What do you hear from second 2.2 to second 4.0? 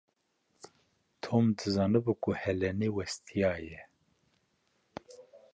ku Helenê westiyaye.